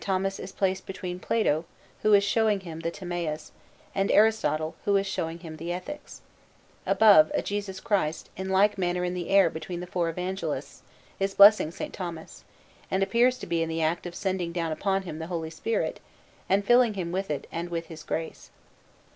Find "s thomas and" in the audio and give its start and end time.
11.67-13.03